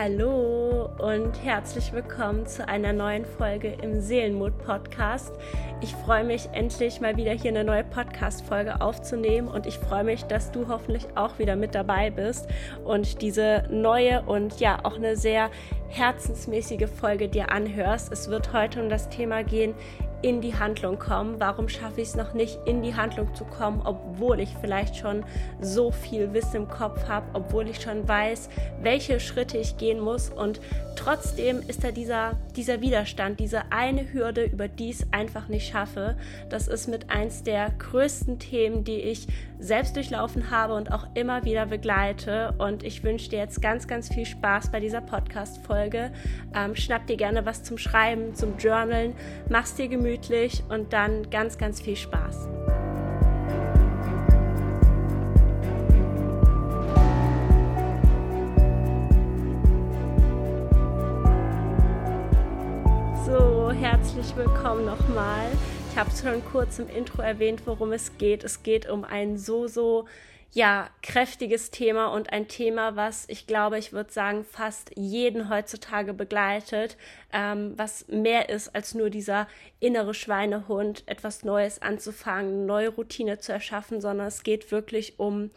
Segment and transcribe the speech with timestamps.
[0.00, 5.32] Hallo und herzlich willkommen zu einer neuen Folge im Seelenmut Podcast.
[5.80, 10.04] Ich freue mich endlich mal wieder hier eine neue Podcast Folge aufzunehmen und ich freue
[10.04, 12.46] mich, dass du hoffentlich auch wieder mit dabei bist
[12.84, 15.50] und diese neue und ja auch eine sehr
[15.88, 18.12] herzensmäßige Folge dir anhörst.
[18.12, 19.74] Es wird heute um das Thema gehen,
[20.22, 21.36] in die Handlung kommen?
[21.38, 25.24] Warum schaffe ich es noch nicht, in die Handlung zu kommen, obwohl ich vielleicht schon
[25.60, 28.48] so viel Wissen im Kopf habe, obwohl ich schon weiß,
[28.82, 30.60] welche Schritte ich gehen muss und
[30.96, 35.70] trotzdem ist da dieser, dieser Widerstand, diese eine Hürde, über die ich es einfach nicht
[35.70, 36.16] schaffe.
[36.50, 39.28] Das ist mit eins der größten Themen, die ich
[39.60, 42.54] selbst durchlaufen habe und auch immer wieder begleite.
[42.58, 45.77] Und ich wünsche dir jetzt ganz, ganz viel Spaß bei dieser Podcast-Folge.
[45.78, 49.14] Ähm, schnapp dir gerne was zum Schreiben, zum Journalen,
[49.48, 52.48] mach's dir gemütlich und dann ganz, ganz viel Spaß.
[63.24, 65.46] So, herzlich willkommen nochmal.
[65.92, 68.42] Ich habe schon kurz im Intro erwähnt, worum es geht.
[68.42, 70.06] Es geht um ein so, so,
[70.52, 76.14] ja, kräftiges Thema und ein Thema, was ich glaube, ich würde sagen, fast jeden heutzutage
[76.14, 76.96] begleitet,
[77.32, 79.46] ähm, was mehr ist als nur dieser
[79.78, 85.50] innere Schweinehund, etwas Neues anzufangen, neue Routine zu erschaffen, sondern es geht wirklich um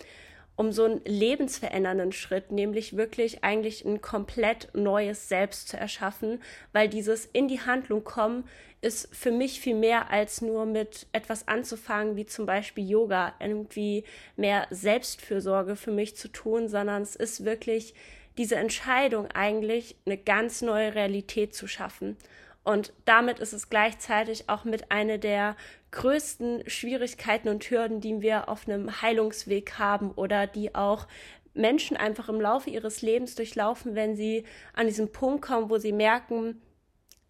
[0.62, 6.40] um so einen lebensverändernden Schritt, nämlich wirklich eigentlich ein komplett neues Selbst zu erschaffen,
[6.72, 8.44] weil dieses in die Handlung kommen
[8.80, 14.03] ist für mich viel mehr als nur mit etwas anzufangen, wie zum Beispiel Yoga, irgendwie
[14.36, 17.96] mehr Selbstfürsorge für mich zu tun, sondern es ist wirklich
[18.38, 22.18] diese Entscheidung eigentlich, eine ganz neue Realität zu schaffen.
[22.64, 25.56] Und damit ist es gleichzeitig auch mit einer der
[25.92, 31.08] größten Schwierigkeiten und Hürden, die wir auf einem Heilungsweg haben oder die auch
[31.53, 35.92] Menschen einfach im Laufe ihres Lebens durchlaufen, wenn sie an diesen Punkt kommen, wo sie
[35.92, 36.62] merken,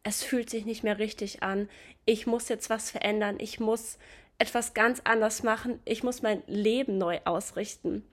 [0.04, 1.70] es fühlt sich nicht mehr richtig an,
[2.06, 3.98] ich muss jetzt was verändern, ich muss
[4.38, 8.04] etwas ganz anders machen, ich muss mein Leben neu ausrichten.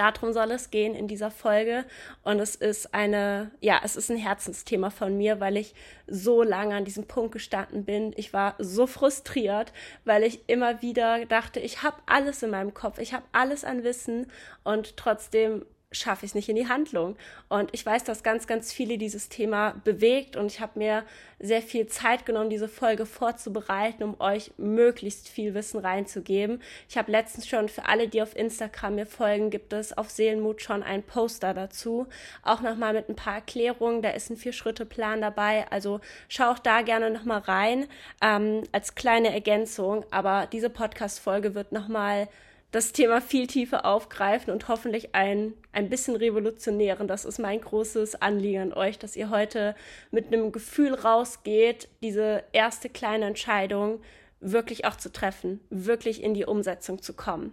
[0.00, 1.84] Darum soll es gehen in dieser Folge.
[2.22, 5.74] Und es ist eine, ja, es ist ein Herzensthema von mir, weil ich
[6.06, 8.14] so lange an diesem Punkt gestanden bin.
[8.16, 9.74] Ich war so frustriert,
[10.06, 13.84] weil ich immer wieder dachte, ich habe alles in meinem Kopf, ich habe alles an
[13.84, 14.28] Wissen
[14.64, 17.16] und trotzdem schaffe ich es nicht in die Handlung.
[17.48, 21.04] Und ich weiß, dass ganz, ganz viele dieses Thema bewegt und ich habe mir
[21.40, 26.62] sehr viel Zeit genommen, diese Folge vorzubereiten, um euch möglichst viel Wissen reinzugeben.
[26.88, 30.62] Ich habe letztens schon für alle, die auf Instagram mir folgen, gibt es auf Seelenmut
[30.62, 32.06] schon ein Poster dazu.
[32.42, 34.02] Auch nochmal mit ein paar Erklärungen.
[34.02, 35.66] Da ist ein Vier-Schritte-Plan dabei.
[35.70, 37.86] Also schau auch da gerne nochmal rein
[38.22, 40.04] ähm, als kleine Ergänzung.
[40.10, 42.28] Aber diese Podcast-Folge wird nochmal
[42.70, 47.08] das Thema viel tiefer aufgreifen und hoffentlich ein, ein bisschen revolutionieren.
[47.08, 49.74] Das ist mein großes Anliegen an euch, dass ihr heute
[50.10, 54.00] mit einem Gefühl rausgeht, diese erste kleine Entscheidung
[54.40, 57.52] wirklich auch zu treffen, wirklich in die Umsetzung zu kommen.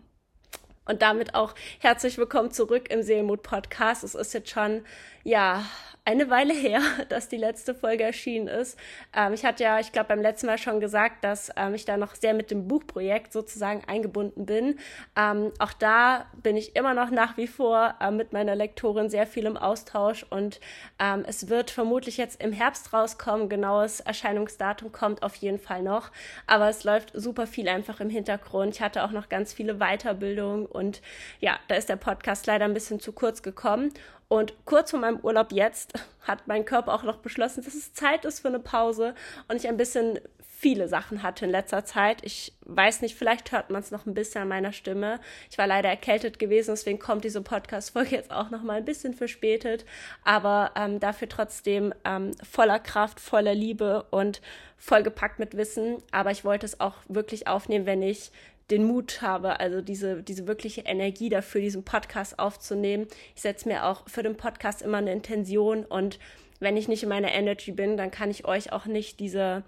[0.87, 4.05] Und damit auch herzlich willkommen zurück im Seelmut Podcast.
[4.05, 4.85] Es ist jetzt schon,
[5.25, 5.65] ja,
[6.07, 8.79] eine Weile her, dass die letzte Folge erschienen ist.
[9.13, 11.97] Ähm, ich hatte ja, ich glaube, beim letzten Mal schon gesagt, dass ähm, ich da
[11.97, 14.79] noch sehr mit dem Buchprojekt sozusagen eingebunden bin.
[15.17, 19.27] Ähm, auch da bin ich immer noch nach wie vor äh, mit meiner Lektorin sehr
[19.27, 20.61] viel im Austausch und
[20.97, 23.49] ähm, es wird vermutlich jetzt im Herbst rauskommen.
[23.49, 26.11] Genaues Erscheinungsdatum kommt auf jeden Fall noch.
[26.45, 28.75] Aber es läuft super viel einfach im Hintergrund.
[28.75, 31.01] Ich hatte auch noch ganz viele Weiterbildungen und
[31.39, 33.91] ja, da ist der Podcast leider ein bisschen zu kurz gekommen.
[34.29, 38.25] Und kurz vor meinem Urlaub jetzt hat mein Körper auch noch beschlossen, dass es Zeit
[38.25, 39.15] ist für eine Pause
[39.47, 40.19] und ich ein bisschen
[40.59, 42.23] viele Sachen hatte in letzter Zeit.
[42.23, 45.19] Ich weiß nicht, vielleicht hört man es noch ein bisschen an meiner Stimme.
[45.51, 49.13] Ich war leider erkältet gewesen, deswegen kommt diese Podcast-Folge jetzt auch noch mal ein bisschen
[49.13, 49.85] verspätet,
[50.23, 54.41] aber ähm, dafür trotzdem ähm, voller Kraft, voller Liebe und
[54.77, 55.97] vollgepackt mit Wissen.
[56.11, 58.31] Aber ich wollte es auch wirklich aufnehmen, wenn ich
[58.69, 63.07] den Mut habe, also diese, diese wirkliche Energie dafür, diesen Podcast aufzunehmen.
[63.35, 66.19] Ich setze mir auch für den Podcast immer eine Intention und
[66.59, 69.63] wenn ich nicht in meiner Energy bin, dann kann ich euch auch nicht diese,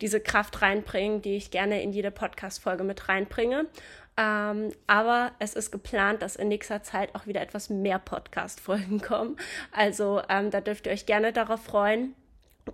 [0.00, 3.66] diese Kraft reinbringen, die ich gerne in jede Podcast-Folge mit reinbringe.
[4.16, 9.36] Ähm, aber es ist geplant, dass in nächster Zeit auch wieder etwas mehr Podcast-Folgen kommen.
[9.72, 12.14] Also ähm, da dürft ihr euch gerne darauf freuen.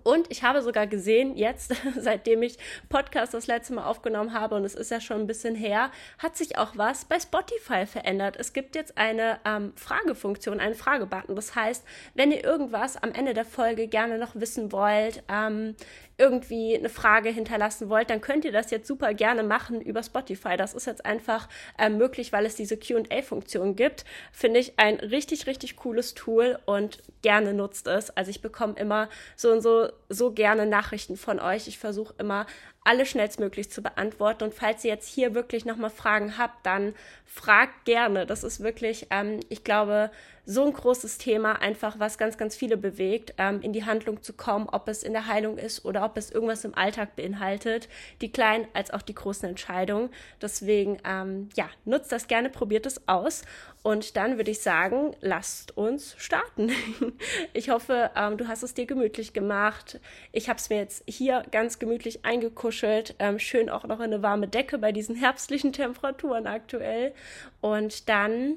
[0.03, 2.59] Und ich habe sogar gesehen, jetzt, seitdem ich
[2.89, 6.37] Podcast das letzte Mal aufgenommen habe, und es ist ja schon ein bisschen her, hat
[6.37, 8.37] sich auch was bei Spotify verändert.
[8.39, 11.37] Es gibt jetzt eine ähm, Fragefunktion, einen Fragebutton.
[11.37, 11.85] Das heißt,
[12.15, 15.75] wenn ihr irgendwas am Ende der Folge gerne noch wissen wollt, ähm,
[16.19, 20.57] irgendwie eine Frage hinterlassen wollt, dann könnt ihr das jetzt super gerne machen über Spotify.
[20.57, 21.49] Das ist jetzt einfach
[21.79, 24.05] äh, möglich, weil es diese QA-Funktion gibt.
[24.33, 28.11] Finde ich ein richtig, richtig cooles Tool und gerne nutzt es.
[28.11, 31.69] Also ich bekomme immer so und so, so gerne Nachrichten von euch.
[31.69, 32.47] Ich versuche immer
[32.87, 34.45] alle schnellstmöglich zu beantworten.
[34.45, 36.95] Und falls ihr jetzt hier wirklich nochmal Fragen habt, dann
[37.25, 38.27] fragt gerne.
[38.27, 40.11] Das ist wirklich, ähm, ich glaube,
[40.49, 44.33] so ein großes Thema, einfach was ganz, ganz viele bewegt, ähm, in die Handlung zu
[44.33, 47.89] kommen, ob es in der Heilung ist oder ob es irgendwas im Alltag beinhaltet,
[48.21, 50.09] die kleinen als auch die großen Entscheidungen.
[50.41, 53.43] Deswegen, ähm, ja, nutzt das gerne, probiert es aus.
[53.87, 56.73] Und dann würde ich sagen, lasst uns starten.
[57.53, 60.01] ich hoffe, ähm, du hast es dir gemütlich gemacht.
[60.33, 63.15] Ich habe es mir jetzt hier ganz gemütlich eingekuschelt.
[63.21, 67.15] Ähm, schön auch noch in eine warme Decke bei diesen herbstlichen Temperaturen aktuell.
[67.61, 68.57] Und dann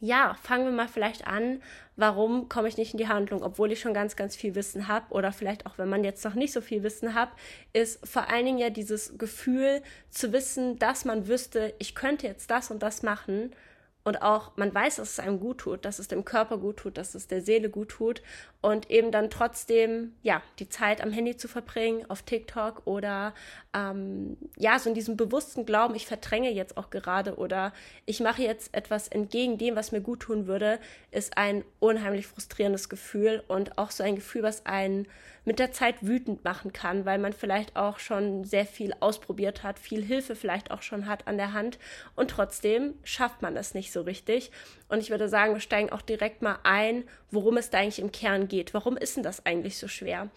[0.00, 1.62] ja, fangen wir mal vielleicht an,
[1.96, 5.06] warum komme ich nicht in die Handlung, obwohl ich schon ganz, ganz viel Wissen habe
[5.14, 7.30] oder vielleicht auch, wenn man jetzt noch nicht so viel Wissen hat,
[7.72, 9.80] ist vor allen Dingen ja dieses Gefühl
[10.10, 13.50] zu wissen, dass man wüsste, ich könnte jetzt das und das machen
[14.06, 16.96] und auch man weiß, dass es einem gut tut, dass es dem Körper gut tut,
[16.96, 18.22] dass es der Seele gut tut.
[18.60, 23.34] Und eben dann trotzdem ja die Zeit am Handy zu verbringen auf TikTok oder
[23.74, 27.72] ähm, ja so in diesem bewussten Glauben, ich verdränge jetzt auch gerade oder
[28.04, 30.78] ich mache jetzt etwas entgegen dem, was mir gut tun würde,
[31.10, 35.08] ist ein unheimlich frustrierendes Gefühl und auch so ein Gefühl, was einen
[35.46, 39.78] mit der Zeit wütend machen kann, weil man vielleicht auch schon sehr viel ausprobiert hat,
[39.78, 41.78] viel Hilfe vielleicht auch schon hat an der Hand
[42.16, 44.50] und trotzdem schafft man das nicht so richtig.
[44.88, 48.12] Und ich würde sagen, wir steigen auch direkt mal ein, worum es da eigentlich im
[48.12, 48.74] Kern geht.
[48.74, 50.28] Warum ist denn das eigentlich so schwer?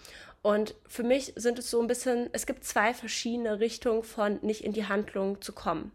[0.42, 4.64] Und für mich sind es so ein bisschen, es gibt zwei verschiedene Richtungen von nicht
[4.64, 5.92] in die Handlung zu kommen.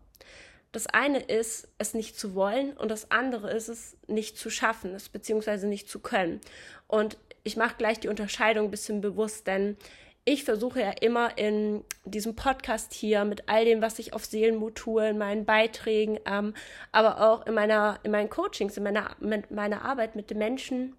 [0.73, 4.93] Das eine ist, es nicht zu wollen und das andere ist es nicht zu schaffen,
[4.93, 6.41] es beziehungsweise nicht zu können.
[6.89, 9.76] Und ich mache gleich die Unterscheidung ein bisschen bewusst, denn
[10.25, 14.75] ich versuche ja immer in diesem Podcast hier mit all dem, was ich auf Seelenmut
[14.75, 16.55] tue, in meinen Beiträgen, ähm,
[16.93, 20.96] aber auch in meiner, in meinen Coachings, in meiner, mit meiner Arbeit mit den Menschen,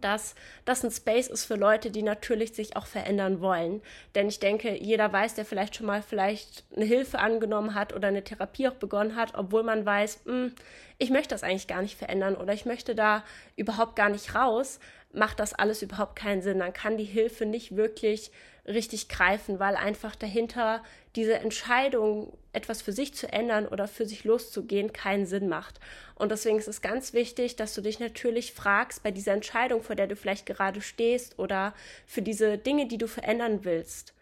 [0.00, 0.34] dass
[0.64, 3.82] das ein Space ist für Leute, die natürlich sich auch verändern wollen.
[4.16, 8.08] Denn ich denke, jeder weiß, der vielleicht schon mal vielleicht eine Hilfe angenommen hat oder
[8.08, 10.54] eine Therapie auch begonnen hat, obwohl man weiß, mh, hm,
[10.98, 13.22] ich möchte das eigentlich gar nicht verändern oder ich möchte da
[13.54, 14.80] überhaupt gar nicht raus,
[15.12, 16.58] macht das alles überhaupt keinen Sinn.
[16.58, 18.30] Dann kann die Hilfe nicht wirklich
[18.66, 20.82] richtig greifen, weil einfach dahinter
[21.14, 25.78] diese Entscheidung, etwas für sich zu ändern oder für sich loszugehen, keinen Sinn macht.
[26.14, 29.96] Und deswegen ist es ganz wichtig, dass du dich natürlich fragst bei dieser Entscheidung, vor
[29.96, 31.74] der du vielleicht gerade stehst oder
[32.06, 34.14] für diese Dinge, die du verändern willst,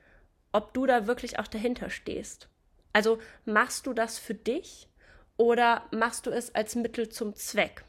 [0.53, 2.49] ob du da wirklich auch dahinter stehst.
[2.93, 4.89] Also machst du das für dich
[5.37, 7.83] oder machst du es als Mittel zum Zweck?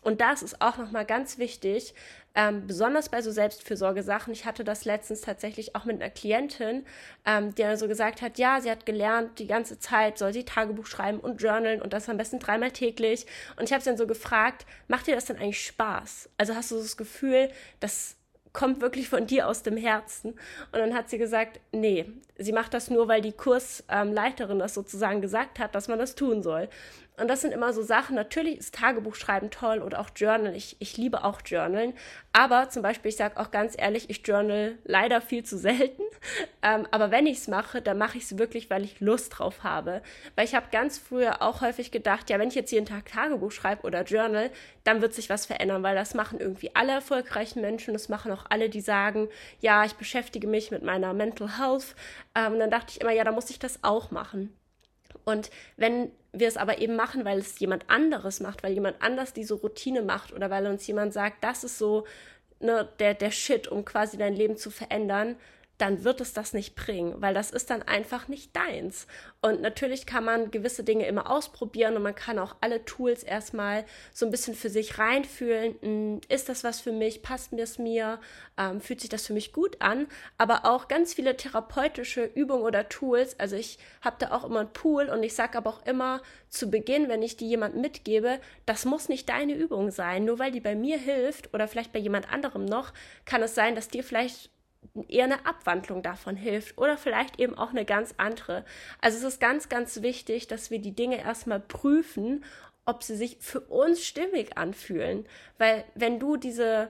[0.00, 1.92] Und das ist auch nochmal ganz wichtig,
[2.38, 4.32] ähm, besonders bei so Selbstfürsorgesachen.
[4.32, 6.86] Ich hatte das letztens tatsächlich auch mit einer Klientin,
[7.26, 10.86] ähm, die so gesagt hat, ja, sie hat gelernt, die ganze Zeit soll sie Tagebuch
[10.86, 13.26] schreiben und journalen und das am besten dreimal täglich.
[13.56, 16.30] Und ich habe sie dann so gefragt, macht dir das denn eigentlich Spaß?
[16.38, 17.50] Also hast du so das Gefühl,
[17.80, 18.14] dass
[18.52, 20.32] kommt wirklich von dir aus dem Herzen.
[20.32, 22.06] Und dann hat sie gesagt, nee,
[22.38, 26.42] sie macht das nur, weil die Kursleiterin das sozusagen gesagt hat, dass man das tun
[26.42, 26.68] soll.
[27.20, 28.14] Und das sind immer so Sachen.
[28.14, 30.54] Natürlich ist Tagebuchschreiben toll oder auch Journal.
[30.54, 31.94] Ich, ich liebe auch Journalen.
[32.32, 36.02] Aber zum Beispiel, ich sage auch ganz ehrlich, ich journal leider viel zu selten.
[36.60, 39.62] Ähm, aber wenn ich es mache, dann mache ich es wirklich, weil ich Lust drauf
[39.62, 40.02] habe.
[40.34, 43.52] Weil ich habe ganz früher auch häufig gedacht, ja, wenn ich jetzt jeden Tag Tagebuch
[43.52, 44.50] schreibe oder Journal,
[44.82, 47.94] dann wird sich was verändern, weil das machen irgendwie alle erfolgreichen Menschen.
[47.94, 49.28] Das machen auch alle, die sagen,
[49.60, 51.94] ja, ich beschäftige mich mit meiner Mental Health.
[52.34, 54.52] Ähm, dann dachte ich immer, ja, da muss ich das auch machen.
[55.24, 59.32] Und wenn wir es aber eben machen, weil es jemand anderes macht, weil jemand anders
[59.32, 62.04] diese Routine macht oder weil uns jemand sagt, das ist so
[62.60, 65.36] ne, der, der Shit, um quasi dein Leben zu verändern,
[65.78, 69.06] dann wird es das nicht bringen, weil das ist dann einfach nicht deins.
[69.40, 73.84] Und natürlich kann man gewisse Dinge immer ausprobieren und man kann auch alle Tools erstmal
[74.12, 75.76] so ein bisschen für sich reinfühlen.
[75.80, 77.22] Hm, ist das was für mich?
[77.22, 78.20] Passt mir es mir?
[78.58, 80.08] Ähm, fühlt sich das für mich gut an?
[80.36, 83.38] Aber auch ganz viele therapeutische Übungen oder Tools.
[83.38, 86.70] Also ich habe da auch immer einen Pool und ich sage aber auch immer zu
[86.70, 90.24] Beginn, wenn ich die jemandem mitgebe, das muss nicht deine Übung sein.
[90.24, 92.92] Nur weil die bei mir hilft oder vielleicht bei jemand anderem noch,
[93.24, 94.50] kann es sein, dass dir vielleicht
[95.08, 98.64] eher eine Abwandlung davon hilft oder vielleicht eben auch eine ganz andere.
[99.00, 102.44] Also es ist ganz, ganz wichtig, dass wir die Dinge erstmal prüfen,
[102.84, 105.26] ob sie sich für uns stimmig anfühlen.
[105.58, 106.88] Weil wenn du diese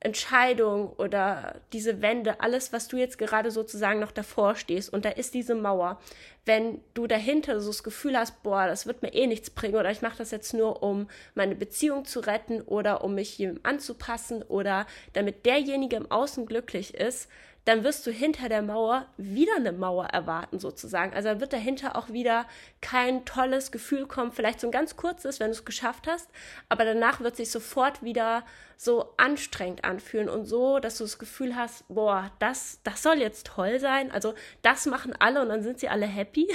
[0.00, 5.08] Entscheidung oder diese Wände, alles, was du jetzt gerade sozusagen noch davor stehst und da
[5.08, 6.00] ist diese Mauer,
[6.44, 9.90] wenn du dahinter so das Gefühl hast, boah, das wird mir eh nichts bringen oder
[9.90, 14.42] ich mache das jetzt nur, um meine Beziehung zu retten oder um mich ihm anzupassen
[14.44, 17.28] oder damit derjenige im Außen glücklich ist,
[17.68, 21.12] dann wirst du hinter der Mauer wieder eine Mauer erwarten, sozusagen.
[21.12, 22.46] Also dann wird dahinter auch wieder
[22.80, 26.30] kein tolles Gefühl kommen, vielleicht so ein ganz kurzes, wenn du es geschafft hast,
[26.70, 28.42] aber danach wird sich sofort wieder
[28.78, 33.48] so anstrengend anfühlen und so, dass du das Gefühl hast, boah, das, das soll jetzt
[33.48, 34.10] toll sein.
[34.12, 34.32] Also
[34.62, 36.48] das machen alle und dann sind sie alle happy.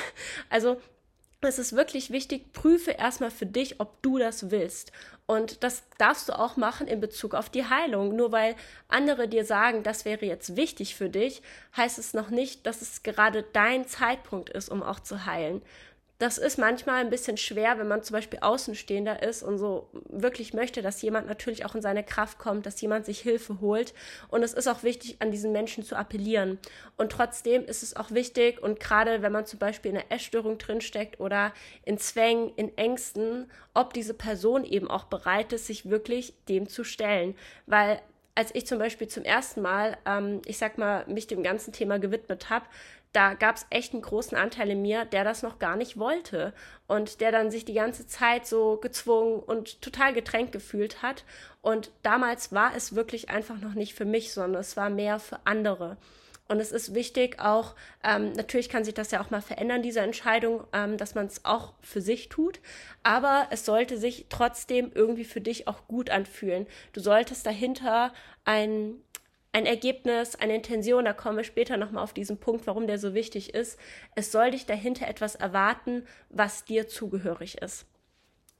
[0.50, 0.78] Also
[1.48, 4.92] es ist wirklich wichtig, prüfe erstmal für dich, ob du das willst.
[5.26, 8.16] Und das darfst du auch machen in Bezug auf die Heilung.
[8.16, 8.56] Nur weil
[8.88, 11.42] andere dir sagen, das wäre jetzt wichtig für dich,
[11.78, 15.62] heißt es noch nicht, dass es gerade dein Zeitpunkt ist, um auch zu heilen
[16.24, 20.54] das ist manchmal ein bisschen schwer, wenn man zum Beispiel Außenstehender ist und so wirklich
[20.54, 23.94] möchte, dass jemand natürlich auch in seine Kraft kommt, dass jemand sich Hilfe holt.
[24.30, 26.60] Und es ist auch wichtig, an diesen Menschen zu appellieren.
[26.96, 30.58] Und trotzdem ist es auch wichtig, und gerade wenn man zum Beispiel in einer Essstörung
[30.58, 31.52] drinsteckt oder
[31.84, 36.86] in Zwängen, in Ängsten, ob diese Person eben auch bereit ist, sich wirklich dem zu
[36.86, 37.36] stellen.
[37.66, 38.00] Weil
[38.36, 42.00] als ich zum Beispiel zum ersten Mal, ähm, ich sag mal, mich dem ganzen Thema
[42.00, 42.66] gewidmet habe,
[43.14, 46.52] da gab es echt einen großen Anteil in mir, der das noch gar nicht wollte
[46.88, 51.24] und der dann sich die ganze Zeit so gezwungen und total gedrängt gefühlt hat.
[51.62, 55.40] Und damals war es wirklich einfach noch nicht für mich, sondern es war mehr für
[55.46, 55.98] andere.
[56.50, 60.02] Und es ist wichtig auch, ähm, natürlich kann sich das ja auch mal verändern, diese
[60.02, 62.60] Entscheidung, ähm, dass man es auch für sich tut,
[63.02, 66.68] aber es sollte sich trotzdem irgendwie für dich auch gut anfühlen.
[66.92, 69.02] Du solltest dahinter ein
[69.56, 73.14] ein Ergebnis, eine Intention, da kommen wir später nochmal auf diesen Punkt, warum der so
[73.14, 73.80] wichtig ist.
[74.16, 77.86] Es soll dich dahinter etwas erwarten, was dir zugehörig ist.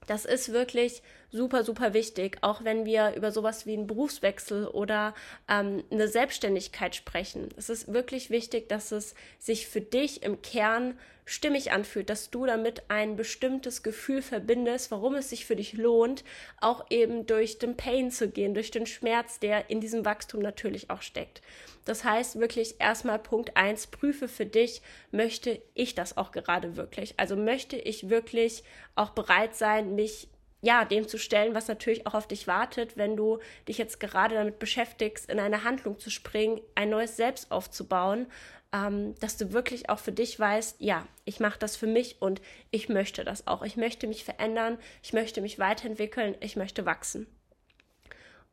[0.06, 1.02] Das ist wirklich
[1.34, 5.14] super, super wichtig, auch wenn wir über sowas wie einen Berufswechsel oder
[5.48, 7.48] ähm, eine Selbstständigkeit sprechen.
[7.56, 12.46] Es ist wirklich wichtig, dass es sich für dich im Kern stimmig anfühlt, dass du
[12.46, 16.22] damit ein bestimmtes Gefühl verbindest, warum es sich für dich lohnt,
[16.60, 20.90] auch eben durch den Pain zu gehen, durch den Schmerz, der in diesem Wachstum natürlich
[20.90, 21.40] auch steckt.
[21.84, 27.14] Das heißt wirklich erstmal Punkt eins prüfe für dich, möchte ich das auch gerade wirklich?
[27.16, 28.62] Also möchte ich wirklich
[28.94, 30.28] auch bereit sein, mich
[30.64, 34.34] ja, dem zu stellen, was natürlich auch auf dich wartet, wenn du dich jetzt gerade
[34.34, 38.26] damit beschäftigst, in eine Handlung zu springen, ein neues Selbst aufzubauen,
[38.72, 42.40] ähm, dass du wirklich auch für dich weißt, ja, ich mache das für mich und
[42.70, 43.62] ich möchte das auch.
[43.62, 47.26] Ich möchte mich verändern, ich möchte mich weiterentwickeln, ich möchte wachsen.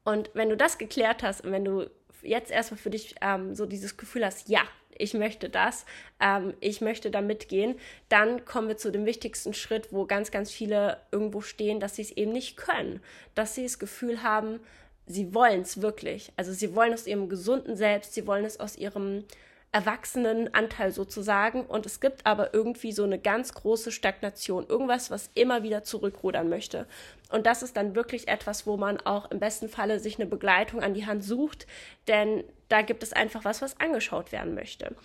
[0.04, 1.90] Und wenn du das geklärt hast und wenn du
[2.24, 4.64] jetzt erstmal für dich ähm, so dieses Gefühl hast, ja,
[5.02, 5.86] ich möchte das,
[6.20, 7.76] ähm, ich möchte da mitgehen,
[8.10, 12.04] dann kommen wir zu dem wichtigsten Schritt, wo ganz, ganz viele irgendwo stehen, dass sie
[12.04, 13.02] es eben nicht können,
[13.36, 14.60] dass sie das Gefühl haben,
[15.08, 16.32] sie wollen es wirklich.
[16.38, 19.26] Also sie wollen aus ihrem gesunden Selbst, sie wollen es aus ihrem
[19.72, 21.66] Erwachsenenanteil sozusagen.
[21.66, 26.50] Und es gibt aber irgendwie so eine ganz große Stagnation, irgendwas, was immer wieder zurückrudern
[26.50, 26.88] möchte.
[27.30, 30.82] Und das ist dann wirklich etwas, wo man auch im besten Falle sich eine Begleitung
[30.82, 31.68] an die Hand sucht,
[32.08, 34.96] denn da gibt es einfach was, was angeschaut werden möchte.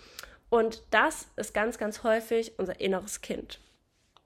[0.49, 3.59] Und das ist ganz, ganz häufig unser inneres Kind.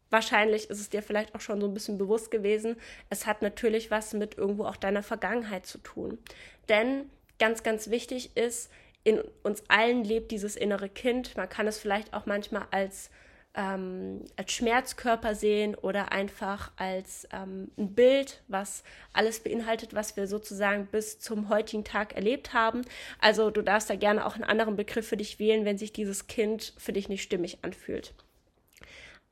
[0.09, 2.75] Wahrscheinlich ist es dir vielleicht auch schon so ein bisschen bewusst gewesen.
[3.09, 6.19] Es hat natürlich was mit irgendwo auch deiner Vergangenheit zu tun.
[6.67, 8.69] Denn ganz, ganz wichtig ist,
[9.03, 11.35] in uns allen lebt dieses innere Kind.
[11.35, 13.09] Man kann es vielleicht auch manchmal als,
[13.55, 20.27] ähm, als Schmerzkörper sehen oder einfach als ähm, ein Bild, was alles beinhaltet, was wir
[20.27, 22.83] sozusagen bis zum heutigen Tag erlebt haben.
[23.19, 26.27] Also du darfst da gerne auch einen anderen Begriff für dich wählen, wenn sich dieses
[26.27, 28.13] Kind für dich nicht stimmig anfühlt.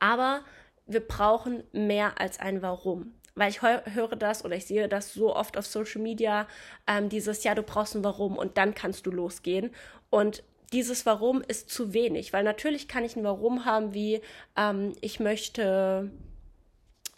[0.00, 0.44] Aber
[0.86, 5.34] wir brauchen mehr als ein Warum weil ich höre das oder ich sehe das so
[5.34, 6.46] oft auf Social Media,
[6.86, 9.70] ähm, dieses, ja, du brauchst ein Warum und dann kannst du losgehen.
[10.10, 14.20] Und dieses Warum ist zu wenig, weil natürlich kann ich ein Warum haben, wie
[14.56, 16.10] ähm, ich möchte,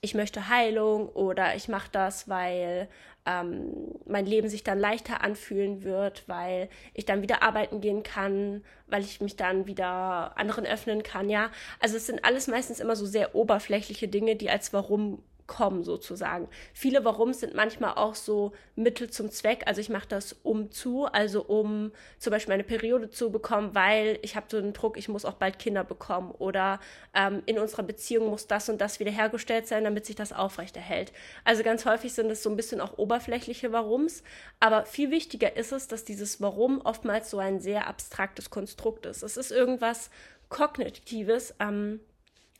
[0.00, 2.88] ich möchte Heilung oder ich mache das, weil
[3.24, 8.64] ähm, mein Leben sich dann leichter anfühlen wird, weil ich dann wieder arbeiten gehen kann,
[8.86, 11.50] weil ich mich dann wieder anderen öffnen kann, ja.
[11.78, 16.48] Also es sind alles meistens immer so sehr oberflächliche Dinge, die als Warum kommen sozusagen.
[16.72, 19.62] Viele Warums sind manchmal auch so Mittel zum Zweck.
[19.66, 24.18] Also ich mache das um zu, also um zum Beispiel meine Periode zu bekommen, weil
[24.22, 26.80] ich habe so einen Druck, ich muss auch bald Kinder bekommen oder
[27.14, 31.12] ähm, in unserer Beziehung muss das und das wiederhergestellt sein, damit sich das aufrechterhält.
[31.44, 34.22] Also ganz häufig sind es so ein bisschen auch oberflächliche Warums,
[34.60, 39.22] aber viel wichtiger ist es, dass dieses Warum oftmals so ein sehr abstraktes Konstrukt ist.
[39.22, 40.10] Es ist irgendwas
[40.48, 42.00] Kognitives, ähm,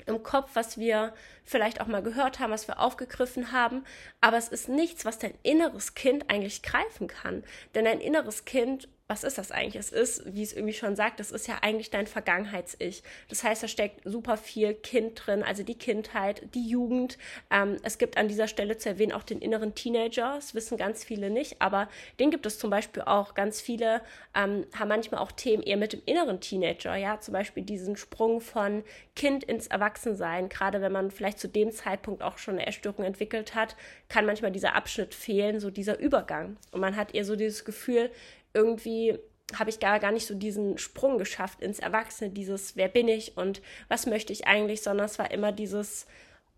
[0.06, 1.12] im Kopf, was wir
[1.44, 3.84] vielleicht auch mal gehört haben, was wir aufgegriffen haben,
[4.20, 7.44] aber es ist nichts, was dein inneres Kind eigentlich greifen kann.
[7.74, 9.76] Denn dein inneres Kind was ist das eigentlich?
[9.76, 13.02] Es ist, wie es irgendwie schon sagt, es ist ja eigentlich dein Vergangenheits-Ich.
[13.28, 17.18] Das heißt, da steckt super viel Kind drin, also die Kindheit, die Jugend.
[17.50, 20.36] Ähm, es gibt an dieser Stelle zu erwähnen auch den inneren Teenager.
[20.36, 21.90] Das wissen ganz viele nicht, aber
[22.20, 23.34] den gibt es zum Beispiel auch.
[23.34, 24.00] Ganz viele
[24.34, 26.96] ähm, haben manchmal auch Themen eher mit dem inneren Teenager.
[26.96, 28.82] Ja, zum Beispiel diesen Sprung von
[29.14, 30.48] Kind ins Erwachsensein.
[30.48, 33.76] Gerade wenn man vielleicht zu dem Zeitpunkt auch schon eine Essstörung entwickelt hat,
[34.08, 36.56] kann manchmal dieser Abschnitt fehlen, so dieser Übergang.
[36.70, 38.10] Und man hat eher so dieses Gefühl,
[38.54, 39.18] irgendwie
[39.58, 43.36] habe ich gar, gar nicht so diesen Sprung geschafft ins Erwachsene, dieses Wer bin ich
[43.36, 46.06] und was möchte ich eigentlich, sondern es war immer dieses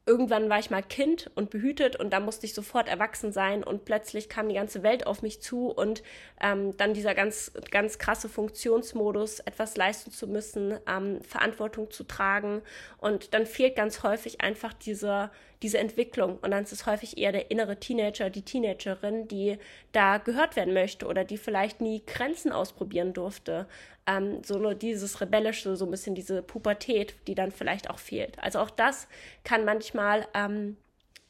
[0.07, 3.85] irgendwann war ich mal Kind und behütet und da musste ich sofort erwachsen sein und
[3.85, 6.03] plötzlich kam die ganze Welt auf mich zu und
[6.43, 12.61] ähm, dann dieser ganz, ganz krasse Funktionsmodus, etwas leisten zu müssen, ähm, Verantwortung zu tragen
[12.99, 15.31] und dann fehlt ganz häufig einfach diese,
[15.65, 19.57] diese Entwicklung und dann ist es häufig eher der innere Teenager, die Teenagerin, die
[19.93, 23.67] da gehört werden möchte oder die vielleicht nie Grenzen ausprobieren durfte,
[24.07, 28.39] ähm, so nur dieses Rebellische, so ein bisschen diese Pubertät, die dann vielleicht auch fehlt.
[28.39, 29.09] Also auch das
[29.43, 30.77] kann manchmal ähm,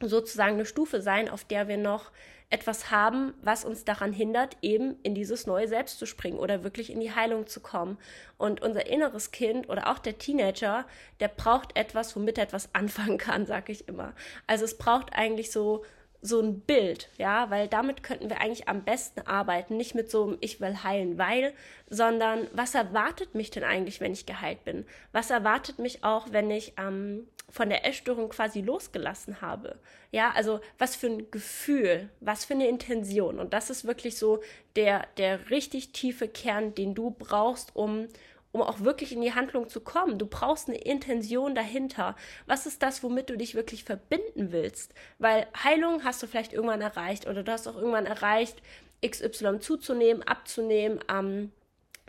[0.01, 2.11] sozusagen eine Stufe sein, auf der wir noch
[2.55, 6.93] etwas haben, was uns daran hindert, eben in dieses neue Selbst zu springen oder wirklich
[6.93, 7.99] in die Heilung zu kommen.
[8.39, 10.87] Und unser inneres Kind oder auch der Teenager,
[11.19, 14.15] der braucht etwas, womit er etwas anfangen kann, sag ich immer.
[14.47, 15.85] Also es braucht eigentlich so
[16.25, 20.25] so ein Bild, ja, weil damit könnten wir eigentlich am besten arbeiten, nicht mit so
[20.25, 21.53] einem Ich will heilen, weil,
[21.91, 24.87] sondern was erwartet mich denn eigentlich, wenn ich geheilt bin?
[25.13, 29.79] Was erwartet mich auch, wenn ich ähm, von der Essstörung quasi losgelassen habe?
[30.13, 34.43] Ja, also was für ein Gefühl, was für eine Intention und das ist wirklich so
[34.77, 38.09] der der richtig tiefe Kern, den du brauchst, um
[38.55, 40.17] um auch wirklich in die Handlung zu kommen.
[40.17, 42.15] Du brauchst eine Intention dahinter.
[42.47, 44.95] Was ist das, womit du dich wirklich verbinden willst?
[45.19, 48.63] Weil Heilung hast du vielleicht irgendwann erreicht oder du hast auch irgendwann erreicht,
[49.05, 51.51] XY zuzunehmen, abzunehmen, ähm,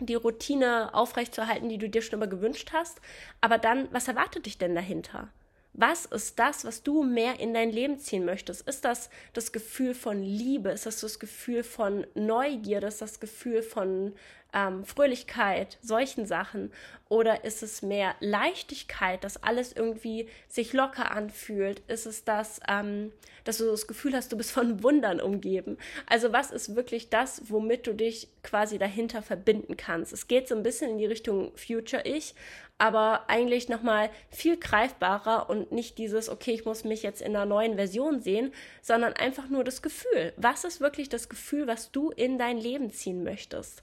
[0.00, 3.00] die Routine aufrechtzuerhalten, die du dir schon immer gewünscht hast.
[3.40, 5.32] Aber dann, was erwartet dich denn dahinter?
[5.72, 8.66] Was ist das, was du mehr in dein Leben ziehen möchtest?
[8.68, 10.70] Ist das das Gefühl von Liebe?
[10.70, 12.86] Ist das das Gefühl von Neugierde?
[12.86, 14.14] Ist das das Gefühl von
[14.56, 16.72] ähm, Fröhlichkeit, solchen Sachen?
[17.08, 21.80] Oder ist es mehr Leichtigkeit, dass alles irgendwie sich locker anfühlt?
[21.86, 23.12] Ist es das, ähm,
[23.44, 25.76] dass du das Gefühl hast, du bist von Wundern umgeben?
[26.06, 30.12] Also was ist wirklich das, womit du dich quasi dahinter verbinden kannst?
[30.12, 32.34] Es geht so ein bisschen in die Richtung Future Ich,
[32.78, 37.46] aber eigentlich nochmal viel greifbarer und nicht dieses, okay, ich muss mich jetzt in einer
[37.46, 40.32] neuen Version sehen, sondern einfach nur das Gefühl.
[40.36, 43.82] Was ist wirklich das Gefühl, was du in dein Leben ziehen möchtest?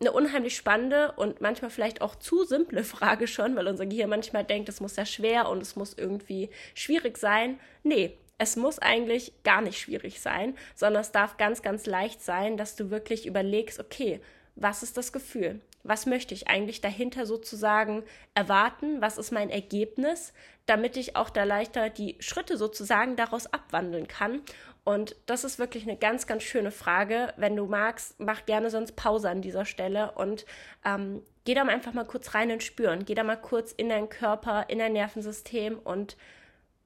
[0.00, 4.44] Eine unheimlich spannende und manchmal vielleicht auch zu simple Frage schon, weil unser Gehirn manchmal
[4.44, 7.60] denkt, es muss ja schwer und es muss irgendwie schwierig sein.
[7.82, 12.56] Nee, es muss eigentlich gar nicht schwierig sein, sondern es darf ganz, ganz leicht sein,
[12.56, 14.20] dass du wirklich überlegst, okay,
[14.56, 15.60] was ist das Gefühl?
[15.84, 19.00] Was möchte ich eigentlich dahinter sozusagen erwarten?
[19.00, 20.32] Was ist mein Ergebnis,
[20.66, 24.42] damit ich auch da leichter die Schritte sozusagen daraus abwandeln kann
[24.84, 27.32] und das ist wirklich eine ganz, ganz schöne Frage.
[27.36, 30.44] Wenn du magst, mach gerne sonst Pause an dieser Stelle und
[30.84, 33.04] ähm, geh da einfach mal kurz rein und spüren.
[33.04, 36.16] Geh da mal kurz in deinen Körper, in dein Nervensystem und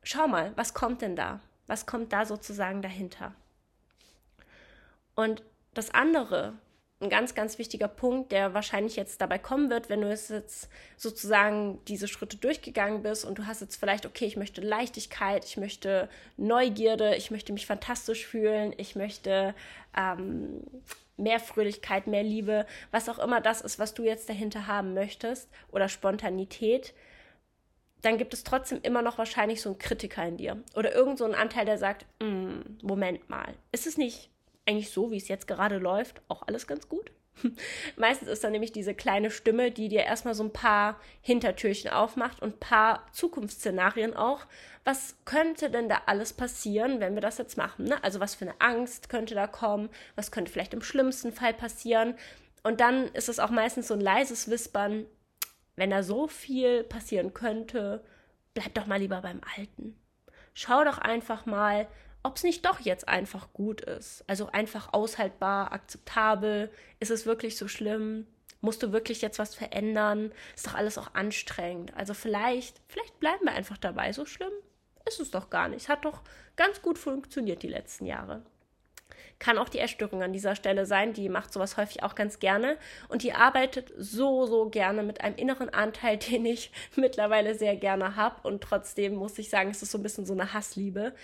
[0.02, 1.40] schau mal, was kommt denn da?
[1.66, 3.34] Was kommt da sozusagen dahinter?
[5.14, 6.52] Und das andere,
[7.00, 11.78] ein ganz, ganz wichtiger Punkt, der wahrscheinlich jetzt dabei kommen wird, wenn du jetzt sozusagen
[11.86, 16.08] diese Schritte durchgegangen bist und du hast jetzt vielleicht, okay, ich möchte Leichtigkeit, ich möchte
[16.38, 19.54] Neugierde, ich möchte mich fantastisch fühlen, ich möchte
[19.94, 20.62] ähm,
[21.18, 25.50] mehr Fröhlichkeit, mehr Liebe, was auch immer das ist, was du jetzt dahinter haben möchtest
[25.70, 26.94] oder Spontanität,
[28.00, 31.24] dann gibt es trotzdem immer noch wahrscheinlich so einen Kritiker in dir oder irgend so
[31.26, 34.30] einen Anteil, der sagt, mm, Moment mal, ist es nicht
[34.66, 37.12] eigentlich so, wie es jetzt gerade läuft, auch alles ganz gut.
[37.96, 42.40] Meistens ist dann nämlich diese kleine Stimme, die dir erstmal so ein paar Hintertürchen aufmacht
[42.40, 44.46] und ein paar Zukunftsszenarien auch.
[44.84, 47.86] Was könnte denn da alles passieren, wenn wir das jetzt machen?
[47.86, 48.02] Ne?
[48.02, 49.90] Also was für eine Angst könnte da kommen?
[50.14, 52.14] Was könnte vielleicht im schlimmsten Fall passieren?
[52.62, 55.06] Und dann ist es auch meistens so ein leises Wispern,
[55.76, 58.02] wenn da so viel passieren könnte,
[58.54, 59.96] bleib doch mal lieber beim Alten.
[60.54, 61.86] Schau doch einfach mal,
[62.26, 64.24] ob es nicht doch jetzt einfach gut ist.
[64.26, 66.72] Also einfach aushaltbar, akzeptabel.
[66.98, 68.26] Ist es wirklich so schlimm?
[68.60, 70.32] Musst du wirklich jetzt was verändern?
[70.56, 71.94] Ist doch alles auch anstrengend.
[71.94, 74.12] Also vielleicht, vielleicht bleiben wir einfach dabei.
[74.12, 74.52] So schlimm
[75.06, 75.88] ist es doch gar nicht.
[75.88, 76.22] Hat doch
[76.56, 78.42] ganz gut funktioniert die letzten Jahre.
[79.38, 81.12] Kann auch die Essstörung an dieser Stelle sein.
[81.12, 82.76] Die macht sowas häufig auch ganz gerne.
[83.08, 88.16] Und die arbeitet so, so gerne mit einem inneren Anteil, den ich mittlerweile sehr gerne
[88.16, 88.48] habe.
[88.48, 91.14] Und trotzdem muss ich sagen, es ist so ein bisschen so eine Hassliebe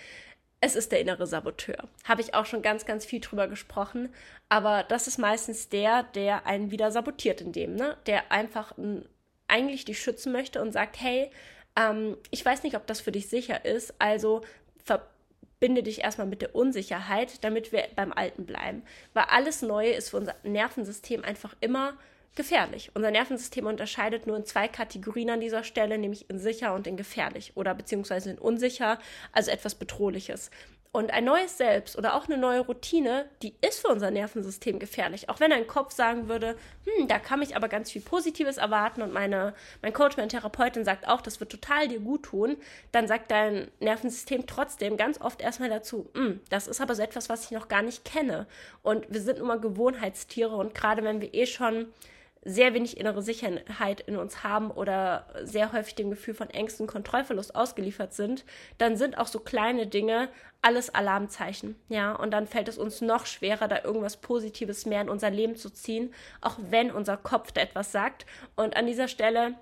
[0.63, 1.89] es ist der innere Saboteur.
[2.05, 4.07] Habe ich auch schon ganz, ganz viel drüber gesprochen.
[4.47, 7.97] Aber das ist meistens der, der einen wieder sabotiert in dem, ne?
[8.05, 8.71] Der einfach
[9.49, 11.29] eigentlich dich schützen möchte und sagt, hey,
[11.75, 14.41] ähm, ich weiß nicht, ob das für dich sicher ist, also
[14.85, 18.83] verbinde dich erstmal mit der Unsicherheit, damit wir beim Alten bleiben.
[19.11, 21.97] Weil alles Neue ist für unser Nervensystem einfach immer
[22.35, 22.91] gefährlich.
[22.93, 26.97] Unser Nervensystem unterscheidet nur in zwei Kategorien an dieser Stelle, nämlich in sicher und in
[26.97, 28.99] gefährlich oder beziehungsweise in unsicher,
[29.31, 30.49] also etwas Bedrohliches.
[30.95, 35.27] Und ein neues Selbst oder auch eine neue Routine, die ist für unser Nervensystem gefährlich.
[35.27, 39.01] Auch wenn dein Kopf sagen würde, hm, da kann ich aber ganz viel Positives erwarten
[39.01, 42.57] und meine, mein Coach, meine Therapeutin sagt auch, das wird total dir gut tun,
[42.91, 47.27] dann sagt dein Nervensystem trotzdem ganz oft erstmal dazu, hm, das ist aber so etwas,
[47.27, 48.45] was ich noch gar nicht kenne.
[48.83, 51.87] Und wir sind nun mal Gewohnheitstiere und gerade wenn wir eh schon
[52.45, 57.55] sehr wenig innere Sicherheit in uns haben oder sehr häufig dem Gefühl von Ängsten, Kontrollverlust
[57.55, 58.43] ausgeliefert sind,
[58.77, 60.29] dann sind auch so kleine Dinge
[60.61, 65.09] alles Alarmzeichen, ja, und dann fällt es uns noch schwerer, da irgendwas Positives mehr in
[65.09, 68.25] unser Leben zu ziehen, auch wenn unser Kopf da etwas sagt.
[68.55, 69.55] Und an dieser Stelle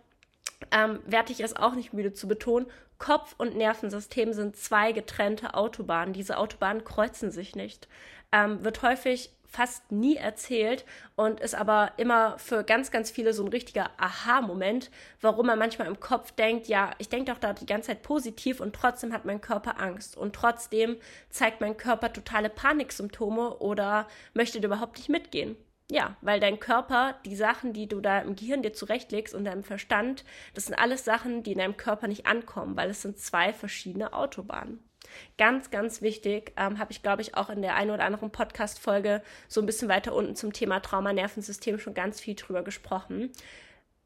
[0.72, 2.68] ähm, werde ich es auch nicht müde zu betonen,
[3.00, 6.14] Kopf und Nervensystem sind zwei getrennte Autobahnen.
[6.14, 7.88] Diese Autobahnen kreuzen sich nicht.
[8.32, 10.86] Ähm, wird häufig fast nie erzählt
[11.16, 15.88] und ist aber immer für ganz, ganz viele so ein richtiger Aha-Moment, warum man manchmal
[15.88, 19.26] im Kopf denkt, ja, ich denke doch da die ganze Zeit positiv und trotzdem hat
[19.26, 20.96] mein Körper Angst und trotzdem
[21.30, 25.58] zeigt mein Körper totale Paniksymptome oder möchte überhaupt nicht mitgehen.
[25.92, 29.64] Ja, weil dein Körper, die Sachen, die du da im Gehirn dir zurechtlegst und deinem
[29.64, 33.52] Verstand, das sind alles Sachen, die in deinem Körper nicht ankommen, weil es sind zwei
[33.52, 34.80] verschiedene Autobahnen.
[35.38, 39.22] Ganz, ganz wichtig, ähm, habe ich, glaube ich, auch in der einen oder anderen Podcast-Folge
[39.48, 43.32] so ein bisschen weiter unten zum Thema Trauma-Nervensystem schon ganz viel drüber gesprochen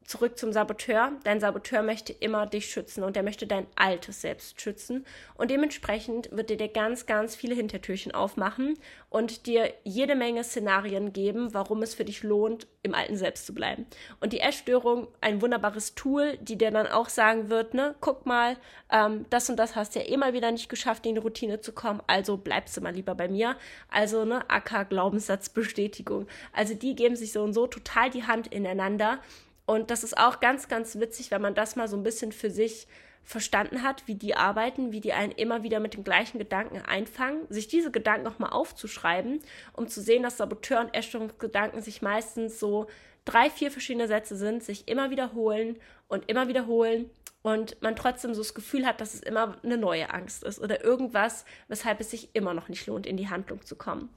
[0.06, 1.12] zurück zum Saboteur.
[1.24, 5.04] Dein Saboteur möchte immer dich schützen und er möchte dein altes Selbst schützen.
[5.34, 8.78] Und dementsprechend wird er dir ganz, ganz viele Hintertürchen aufmachen
[9.10, 13.54] und dir jede Menge Szenarien geben, warum es für dich lohnt, im alten Selbst zu
[13.54, 13.86] bleiben.
[14.20, 18.56] Und die Essstörung, ein wunderbares Tool, die dir dann auch sagen wird, ne, guck mal,
[18.90, 21.72] ähm, das und das hast du ja immer wieder nicht geschafft, in die Routine zu
[21.72, 23.56] kommen, also bleibst du mal lieber bei mir.
[23.88, 26.26] Also, ne, AK Glaubenssatzbestätigung.
[26.52, 29.20] Also die geben sich so und so total die Hand ineinander
[29.66, 32.50] und das ist auch ganz, ganz witzig, wenn man das mal so ein bisschen für
[32.50, 32.86] sich
[33.24, 37.40] verstanden hat, wie die arbeiten, wie die einen immer wieder mit den gleichen Gedanken einfangen,
[37.48, 39.40] sich diese Gedanken nochmal aufzuschreiben,
[39.72, 42.86] um zu sehen, dass Saboteur- und Essstörungsgedanken sich meistens so
[43.24, 45.76] drei, vier verschiedene Sätze sind, sich immer wiederholen
[46.06, 47.10] und immer wiederholen
[47.42, 50.84] und man trotzdem so das Gefühl hat, dass es immer eine neue Angst ist oder
[50.84, 54.08] irgendwas, weshalb es sich immer noch nicht lohnt, in die Handlung zu kommen.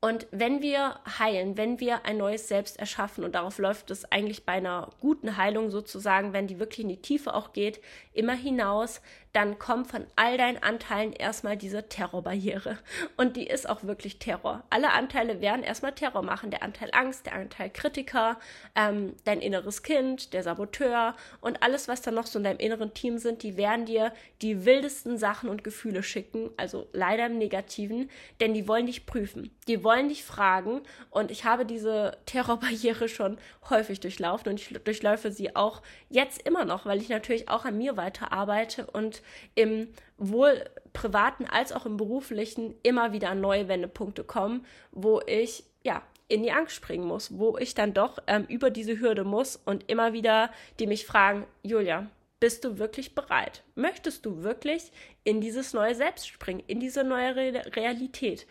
[0.00, 4.44] Und wenn wir heilen, wenn wir ein neues Selbst erschaffen, und darauf läuft es eigentlich
[4.44, 7.80] bei einer guten Heilung sozusagen, wenn die wirklich in die Tiefe auch geht,
[8.12, 9.00] immer hinaus,
[9.32, 12.78] dann kommt von all deinen Anteilen erstmal diese Terrorbarriere.
[13.16, 14.64] Und die ist auch wirklich Terror.
[14.70, 16.50] Alle Anteile werden erstmal Terror machen.
[16.50, 18.38] Der Anteil Angst, der Anteil Kritiker,
[18.74, 22.94] ähm, dein inneres Kind, der Saboteur und alles, was da noch so in deinem inneren
[22.94, 24.12] Team sind, die werden dir
[24.42, 26.50] die wildesten Sachen und Gefühle schicken.
[26.56, 28.10] Also leider im Negativen,
[28.40, 29.50] denn die wollen dich prüfen.
[29.68, 30.80] Die wollen dich fragen.
[31.10, 33.38] Und ich habe diese Terrorbarriere schon
[33.68, 37.76] häufig durchlaufen und ich durchläufe sie auch jetzt immer noch, weil ich natürlich auch an
[37.76, 39.17] mir weiterarbeite und
[39.54, 46.02] im wohl privaten als auch im beruflichen immer wieder neue Wendepunkte kommen, wo ich ja
[46.28, 49.88] in die Angst springen muss, wo ich dann doch ähm, über diese Hürde muss und
[49.88, 53.62] immer wieder die mich fragen, Julia, bist du wirklich bereit?
[53.74, 54.92] Möchtest du wirklich
[55.24, 58.46] in dieses neue Selbst springen, in diese neue Re Realität?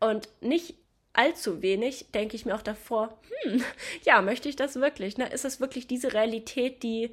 [0.00, 0.74] Und nicht
[1.12, 3.62] allzu wenig denke ich mir auch davor, hm,
[4.04, 5.16] ja, möchte ich das wirklich?
[5.16, 5.32] Ne?
[5.32, 7.10] Ist es wirklich diese Realität, die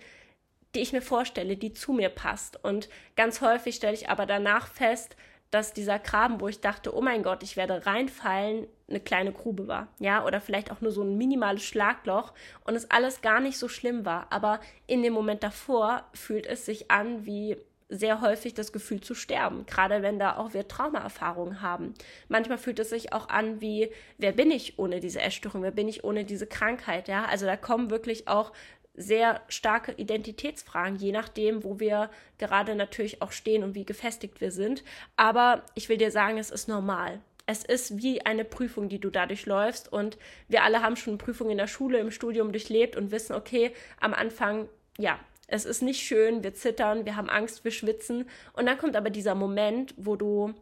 [0.75, 2.63] die ich mir vorstelle, die zu mir passt.
[2.63, 5.15] Und ganz häufig stelle ich aber danach fest,
[5.51, 9.67] dass dieser Graben, wo ich dachte, oh mein Gott, ich werde reinfallen, eine kleine Grube
[9.67, 9.89] war.
[9.99, 13.67] Ja, oder vielleicht auch nur so ein minimales Schlagloch und es alles gar nicht so
[13.67, 14.27] schlimm war.
[14.31, 17.57] Aber in dem Moment davor fühlt es sich an wie
[17.89, 21.93] sehr häufig das Gefühl zu sterben, gerade wenn da auch wir Traumaerfahrungen haben.
[22.29, 25.89] Manchmal fühlt es sich auch an wie, wer bin ich ohne diese Essstörung, wer bin
[25.89, 27.25] ich ohne diese Krankheit, ja?
[27.25, 28.53] Also da kommen wirklich auch
[28.93, 34.51] sehr starke Identitätsfragen, je nachdem, wo wir gerade natürlich auch stehen und wie gefestigt wir
[34.51, 34.83] sind.
[35.15, 37.21] Aber ich will dir sagen, es ist normal.
[37.45, 39.91] Es ist wie eine Prüfung, die du dadurch läufst.
[39.91, 43.73] Und wir alle haben schon Prüfungen in der Schule, im Studium durchlebt und wissen, okay,
[43.99, 48.29] am Anfang, ja, es ist nicht schön, wir zittern, wir haben Angst, wir schwitzen.
[48.53, 50.53] Und dann kommt aber dieser Moment, wo du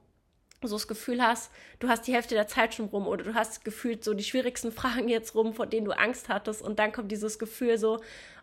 [0.67, 3.63] so das Gefühl hast, du hast die Hälfte der Zeit schon rum oder du hast
[3.63, 7.12] gefühlt so die schwierigsten Fragen jetzt rum, vor denen du Angst hattest und dann kommt
[7.12, 8.00] dieses Gefühl so,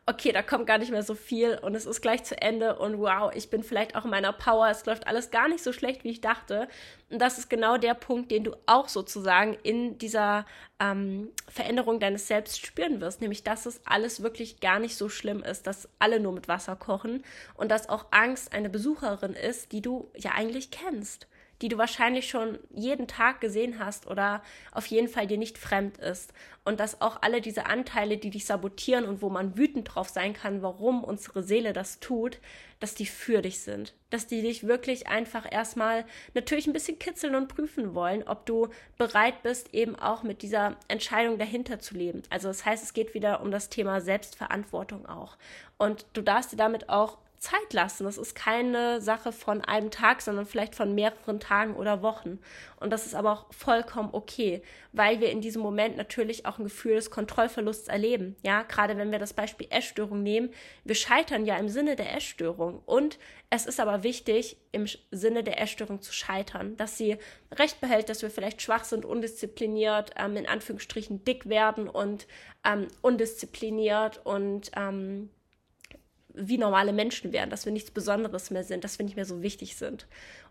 [0.09, 2.99] okay, da kommt gar nicht mehr so viel und es ist gleich zu Ende und
[2.99, 6.05] wow, ich bin vielleicht auch in meiner Power, es läuft alles gar nicht so schlecht,
[6.05, 6.69] wie ich dachte.
[7.11, 10.47] Und das ist genau der Punkt, den du auch sozusagen in dieser
[10.79, 15.43] ähm, Veränderung deines Selbst spüren wirst, nämlich dass es alles wirklich gar nicht so schlimm
[15.43, 17.25] ist, dass alle nur mit Wasser kochen
[17.55, 21.27] und dass auch Angst eine Besucherin ist, die du ja eigentlich kennst
[21.63, 24.43] die du wahrscheinlich schon jeden Tag gesehen hast oder
[24.73, 26.33] auf jeden Fall dir nicht fremd ist.
[26.65, 30.35] Und dass auch alle diese Anteile, die dich sabotieren und wo man wütend drauf sein
[30.35, 32.41] kann, warum unsere Seele das tut,
[32.81, 33.95] dass die für dich sind.
[34.11, 38.69] Dass die dich wirklich einfach erstmal natürlich ein bisschen kitzeln und prüfen wollen, ob du
[38.99, 42.23] bereit bist, eben auch mit dieser Entscheidung dahinter zu leben.
[42.31, 45.37] Also das heißt, es geht wieder um das Thema Selbstverantwortung auch.
[45.79, 48.05] Und du darfst dir damit auch Zeit lassen.
[48.05, 52.39] Das ist keine Sache von einem Tag, sondern vielleicht von mehreren Tagen oder Wochen.
[52.79, 56.65] Und das ist aber auch vollkommen okay, weil wir in diesem Moment natürlich auch ein
[56.65, 58.37] Gefühl des Kontrollverlusts erleben.
[58.43, 60.51] Ja, gerade wenn wir das Beispiel Essstörung nehmen.
[60.85, 62.83] Wir scheitern ja im Sinne der Essstörung.
[62.85, 63.19] Und
[63.49, 67.17] es ist aber wichtig, im Sinne der Essstörung zu scheitern, dass sie
[67.53, 72.27] recht behält, dass wir vielleicht schwach sind, undiszipliniert, ähm, in Anführungsstrichen dick werden und
[72.65, 75.31] ähm, undiszipliniert und ähm,
[76.37, 79.43] wie normale Menschen wären, dass wir nichts Besonderes mehr sind, dass wir nicht mehr so
[79.43, 80.07] wichtig sind,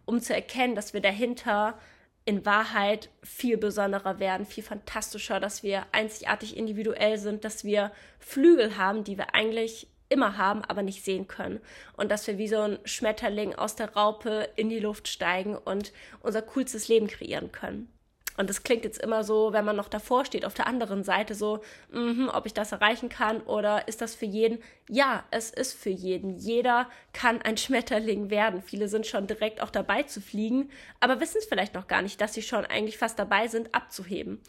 [0.06, 1.78] um zu erkennen, dass wir dahinter
[2.26, 8.78] in Wahrheit viel besonderer werden, viel fantastischer, dass wir einzigartig individuell sind, dass wir Flügel
[8.78, 11.60] haben, die wir eigentlich immer haben, aber nicht sehen können.
[11.98, 15.94] Und dass wir wie so ein Schmetterling aus der Raupe in die Luft steigen und
[16.22, 17.95] unser coolstes Leben kreieren können.
[18.38, 21.36] Und das klingt jetzt immer so, wenn man noch davor steht, auf der anderen Seite
[21.36, 24.60] so, mh, ob ich das erreichen kann oder ist das für jeden?
[24.90, 26.36] Ja, es ist für jeden.
[26.38, 28.62] Jeder kann ein Schmetterling werden.
[28.62, 30.70] Viele sind schon direkt auch dabei zu fliegen,
[31.00, 34.42] aber wissen es vielleicht noch gar nicht, dass sie schon eigentlich fast dabei sind, abzuheben.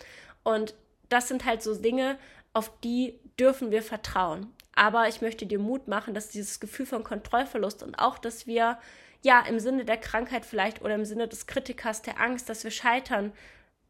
[0.42, 0.74] Und
[1.08, 2.18] das sind halt so Dinge,
[2.52, 4.52] auf die dürfen wir vertrauen.
[4.74, 8.78] Aber ich möchte dir Mut machen, dass dieses Gefühl von Kontrollverlust und auch, dass wir
[9.22, 12.70] ja im Sinne der Krankheit vielleicht oder im Sinne des Kritikers der Angst, dass wir
[12.70, 13.32] scheitern,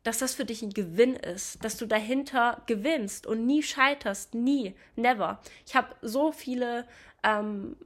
[0.07, 4.77] dass das für dich ein Gewinn ist, dass du dahinter gewinnst und nie scheiterst, nie,
[4.95, 5.41] never.
[5.67, 6.87] Ich habe so viele,
[7.25, 7.77] ähm,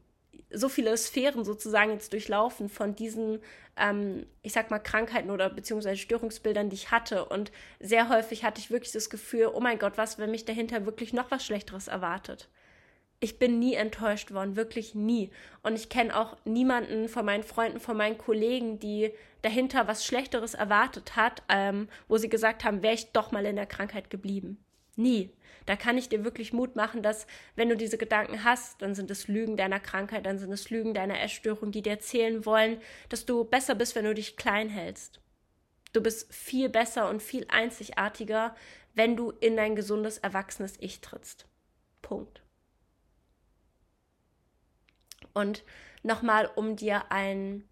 [0.51, 3.41] so viele Sphären sozusagen jetzt durchlaufen von diesen,
[3.79, 7.25] ähm, ich sag mal, Krankheiten oder beziehungsweise Störungsbildern, die ich hatte.
[7.25, 10.85] Und sehr häufig hatte ich wirklich das Gefühl, oh mein Gott, was, wenn mich dahinter
[10.85, 12.51] wirklich noch was Schlechteres erwartet
[13.21, 15.31] ich bin nie enttäuscht worden, wirklich nie.
[15.63, 20.55] Und ich kenne auch niemanden von meinen Freunden, von meinen Kollegen, die dahinter was Schlechteres
[20.55, 24.59] erwartet hat, ähm, wo sie gesagt haben, wäre ich doch mal in der Krankheit geblieben.
[24.97, 25.31] Nie.
[25.67, 29.11] Da kann ich dir wirklich Mut machen, dass wenn du diese Gedanken hast, dann sind
[29.11, 32.81] es Lügen deiner Krankheit, dann sind es Lügen deiner Essstörung, die dir erzählen wollen,
[33.11, 35.21] dass du besser bist, wenn du dich klein hältst.
[35.93, 38.57] Du bist viel besser und viel einzigartiger,
[38.95, 41.47] wenn du in dein gesundes, erwachsenes Ich trittst.
[42.01, 42.40] Punkt.
[45.33, 45.65] Und
[46.03, 47.65] nochmal, um dir ein,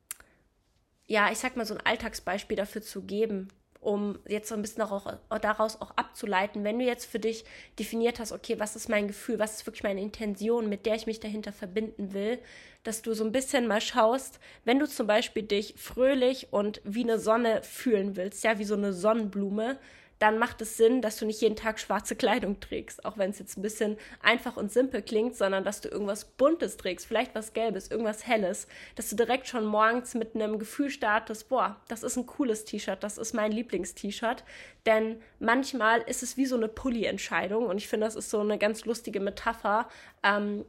[1.06, 3.48] ja, ich sag mal so ein Alltagsbeispiel dafür zu geben,
[3.80, 7.44] um jetzt so ein bisschen auch, daraus auch abzuleiten, wenn du jetzt für dich
[7.78, 11.06] definiert hast, okay, was ist mein Gefühl, was ist wirklich meine Intention, mit der ich
[11.06, 12.38] mich dahinter verbinden will,
[12.82, 17.04] dass du so ein bisschen mal schaust, wenn du zum Beispiel dich fröhlich und wie
[17.04, 19.78] eine Sonne fühlen willst, ja, wie so eine Sonnenblume,
[20.18, 23.38] dann macht es Sinn, dass du nicht jeden Tag schwarze Kleidung trägst, auch wenn es
[23.38, 27.52] jetzt ein bisschen einfach und simpel klingt, sondern dass du irgendwas Buntes trägst, vielleicht was
[27.52, 32.16] Gelbes, irgendwas Helles, dass du direkt schon morgens mit einem Gefühl startest, boah, das ist
[32.16, 34.42] ein cooles T-Shirt, das ist mein Lieblings-T-Shirt,
[34.86, 38.58] denn manchmal ist es wie so eine Pulli-Entscheidung und ich finde, das ist so eine
[38.58, 39.88] ganz lustige Metapher,
[40.24, 40.64] ähm,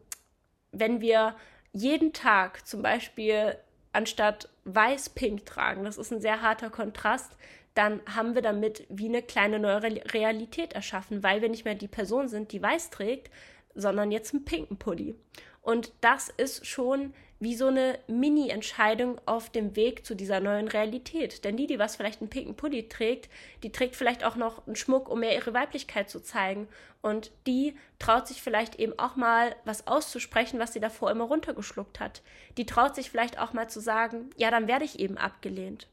[0.72, 1.36] wenn wir
[1.74, 3.58] jeden Tag zum Beispiel
[3.92, 7.36] anstatt weiß-pink tragen, das ist ein sehr harter Kontrast,
[7.76, 9.82] dann haben wir damit wie eine kleine neue
[10.14, 13.30] Realität erschaffen, weil wir nicht mehr die Person sind, die weiß trägt,
[13.76, 15.16] sondern jetzt einen pinken Pulli.
[15.62, 21.46] Und das ist schon wie so eine Mini-Entscheidung auf dem Weg zu dieser neuen Realität.
[21.46, 23.30] Denn die, die was vielleicht einen pinken Pulli trägt,
[23.64, 26.68] die trägt vielleicht auch noch einen Schmuck, um mehr ihre Weiblichkeit zu zeigen.
[27.02, 32.02] Und die traut sich vielleicht eben auch mal was auszusprechen, was sie davor immer runtergeschluckt
[32.02, 32.22] hat.
[32.58, 35.88] Die traut sich vielleicht auch mal zu sagen, ja, dann werde ich eben abgelehnt.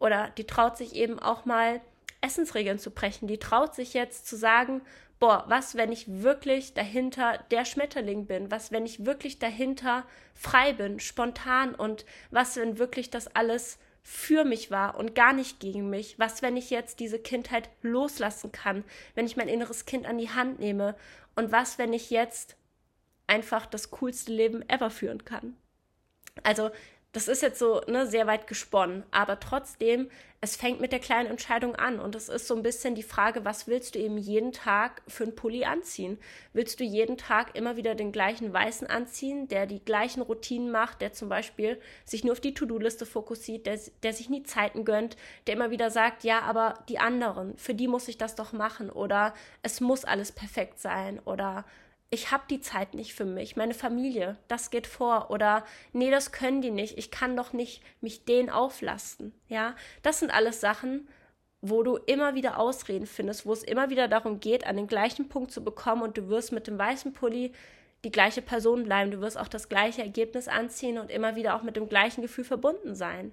[0.00, 1.80] Oder die traut sich eben auch mal
[2.20, 3.28] Essensregeln zu brechen.
[3.28, 4.82] Die traut sich jetzt zu sagen,
[5.20, 8.50] boah, was, wenn ich wirklich dahinter der Schmetterling bin?
[8.50, 11.74] Was, wenn ich wirklich dahinter frei bin, spontan?
[11.74, 16.18] Und was, wenn wirklich das alles für mich war und gar nicht gegen mich?
[16.18, 18.84] Was, wenn ich jetzt diese Kindheit loslassen kann?
[19.14, 20.96] Wenn ich mein inneres Kind an die Hand nehme?
[21.36, 22.56] Und was, wenn ich jetzt
[23.26, 25.54] einfach das coolste Leben ever führen kann?
[26.42, 26.70] Also
[27.12, 30.08] das ist jetzt so ne, sehr weit gesponnen, aber trotzdem,
[30.40, 32.00] es fängt mit der kleinen Entscheidung an.
[32.00, 35.24] Und es ist so ein bisschen die Frage, was willst du eben jeden Tag für
[35.24, 36.18] einen Pulli anziehen?
[36.54, 41.02] Willst du jeden Tag immer wieder den gleichen weißen anziehen, der die gleichen Routinen macht,
[41.02, 45.16] der zum Beispiel sich nur auf die To-Do-Liste fokussiert, der, der sich nie Zeiten gönnt,
[45.46, 48.88] der immer wieder sagt, ja, aber die anderen, für die muss ich das doch machen.
[48.88, 51.18] Oder es muss alles perfekt sein.
[51.24, 51.66] Oder
[52.10, 56.32] ich habe die Zeit nicht für mich, meine Familie, das geht vor oder nee, das
[56.32, 59.76] können die nicht, ich kann doch nicht mich denen auflasten, ja?
[60.02, 61.08] Das sind alles Sachen,
[61.62, 65.28] wo du immer wieder Ausreden findest, wo es immer wieder darum geht, an den gleichen
[65.28, 67.52] Punkt zu bekommen und du wirst mit dem weißen Pulli
[68.02, 71.62] die gleiche Person bleiben, du wirst auch das gleiche Ergebnis anziehen und immer wieder auch
[71.62, 73.32] mit dem gleichen Gefühl verbunden sein.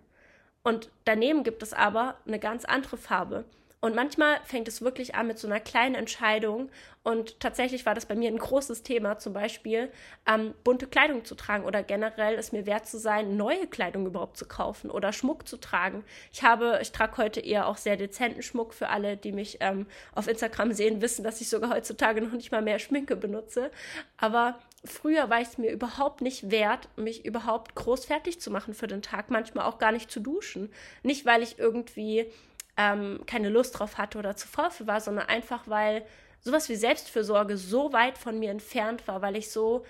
[0.62, 3.46] Und daneben gibt es aber eine ganz andere Farbe.
[3.80, 6.70] Und manchmal fängt es wirklich an mit so einer kleinen Entscheidung.
[7.04, 9.92] Und tatsächlich war das bei mir ein großes Thema, zum Beispiel
[10.28, 14.36] ähm, bunte Kleidung zu tragen oder generell es mir wert zu sein, neue Kleidung überhaupt
[14.36, 16.04] zu kaufen oder Schmuck zu tragen.
[16.34, 18.74] Ich habe, ich trage heute eher auch sehr dezenten Schmuck.
[18.74, 22.52] Für alle, die mich ähm, auf Instagram sehen, wissen, dass ich sogar heutzutage noch nicht
[22.52, 23.70] mal mehr Schminke benutze.
[24.18, 28.88] Aber früher war es mir überhaupt nicht wert, mich überhaupt groß fertig zu machen für
[28.88, 30.74] den Tag, manchmal auch gar nicht zu duschen.
[31.04, 32.32] Nicht, weil ich irgendwie
[32.78, 36.06] ähm, keine Lust drauf hatte oder zu faul für war, sondern einfach, weil
[36.40, 39.84] sowas wie Selbstfürsorge so weit von mir entfernt war, weil ich so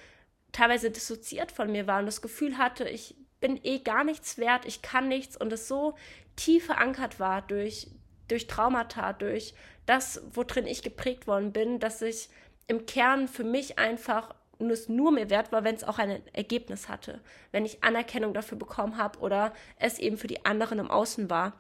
[0.52, 4.65] teilweise dissoziiert von mir war und das Gefühl hatte, ich bin eh gar nichts wert,
[4.65, 5.95] ich kann nichts und es so
[6.36, 7.88] tief verankert war durch,
[8.28, 9.54] durch Traumata, durch
[9.86, 12.30] das, worin ich geprägt worden bin, dass ich
[12.67, 16.89] im Kern für mich einfach es nur mehr wert war, wenn es auch ein Ergebnis
[16.89, 17.21] hatte,
[17.52, 21.54] wenn ich Anerkennung dafür bekommen habe oder es eben für die anderen im Außen war.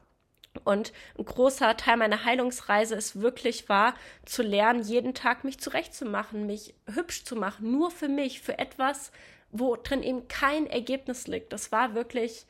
[0.63, 3.93] Und ein großer Teil meiner Heilungsreise ist wirklich war,
[4.25, 9.11] zu lernen, jeden Tag mich zurechtzumachen, mich hübsch zu machen, nur für mich, für etwas,
[9.51, 11.53] wo drin eben kein Ergebnis liegt.
[11.53, 12.45] Das war wirklich,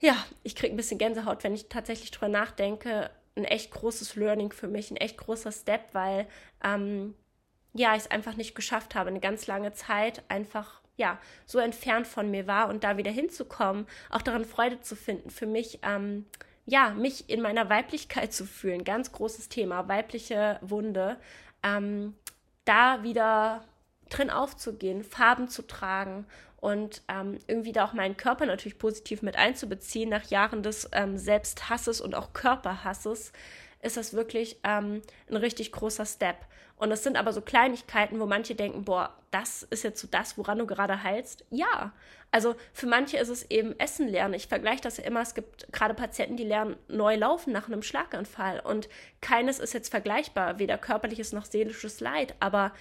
[0.00, 3.10] ja, ich kriege ein bisschen Gänsehaut, wenn ich tatsächlich drüber nachdenke.
[3.36, 6.26] Ein echt großes Learning für mich, ein echt großer Step, weil
[6.62, 7.14] ähm,
[7.72, 12.06] ja, ich es einfach nicht geschafft habe, eine ganz lange Zeit einfach ja so entfernt
[12.06, 16.26] von mir war und da wieder hinzukommen, auch daran Freude zu finden, für mich ähm,
[16.70, 21.16] ja, mich in meiner Weiblichkeit zu fühlen, ganz großes Thema, weibliche Wunde,
[21.62, 22.14] ähm,
[22.64, 23.64] da wieder
[24.08, 29.36] drin aufzugehen, Farben zu tragen und ähm, irgendwie da auch meinen Körper natürlich positiv mit
[29.36, 33.32] einzubeziehen nach Jahren des ähm, Selbsthasses und auch Körperhasses,
[33.82, 36.36] ist das wirklich ähm, ein richtig großer Step.
[36.76, 40.38] Und es sind aber so Kleinigkeiten, wo manche denken, boah, das ist jetzt so das,
[40.38, 41.44] woran du gerade heilst.
[41.50, 41.92] Ja,
[42.30, 44.34] also für manche ist es eben Essen lernen.
[44.34, 45.20] Ich vergleiche das ja immer.
[45.20, 48.60] Es gibt gerade Patienten, die lernen neu laufen nach einem Schlaganfall.
[48.60, 48.88] Und
[49.20, 52.34] keines ist jetzt vergleichbar, weder körperliches noch seelisches Leid.
[52.40, 52.72] Aber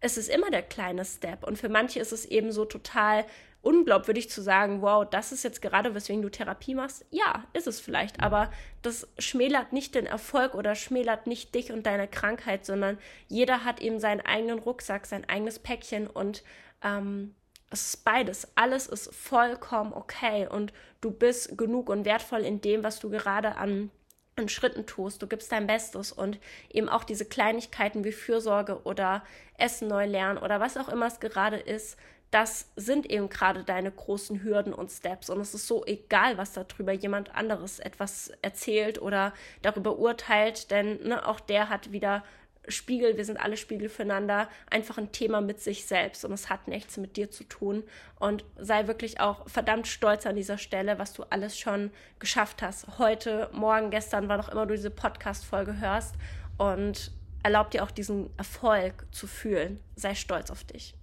[0.00, 1.44] es ist immer der kleine Step.
[1.44, 3.26] Und für manche ist es eben so total
[3.66, 7.04] unglaubwürdig zu sagen, wow, das ist jetzt gerade, weswegen du Therapie machst.
[7.10, 8.52] Ja, ist es vielleicht, aber
[8.82, 13.80] das schmälert nicht den Erfolg oder schmälert nicht dich und deine Krankheit, sondern jeder hat
[13.80, 16.44] eben seinen eigenen Rucksack, sein eigenes Päckchen und
[16.84, 17.34] ähm,
[17.68, 18.46] es ist beides.
[18.54, 23.56] Alles ist vollkommen okay und du bist genug und wertvoll in dem, was du gerade
[23.56, 23.90] an,
[24.36, 25.20] an Schritten tust.
[25.20, 26.38] Du gibst dein Bestes und
[26.70, 29.24] eben auch diese Kleinigkeiten wie Fürsorge oder
[29.58, 31.96] Essen neu lernen oder was auch immer es gerade ist,
[32.30, 35.30] das sind eben gerade deine großen Hürden und Steps.
[35.30, 41.02] Und es ist so egal, was darüber jemand anderes etwas erzählt oder darüber urteilt, denn
[41.06, 42.24] ne, auch der hat wieder
[42.68, 46.66] Spiegel, wir sind alle Spiegel füreinander, einfach ein Thema mit sich selbst und es hat
[46.66, 47.84] nichts mit dir zu tun.
[48.18, 52.98] Und sei wirklich auch verdammt stolz an dieser Stelle, was du alles schon geschafft hast.
[52.98, 56.16] Heute, morgen, gestern, wann auch immer du diese Podcast-Folge hörst
[56.58, 57.12] und
[57.42, 59.80] erlaub dir auch diesen Erfolg zu fühlen.
[59.94, 60.94] Sei stolz auf dich.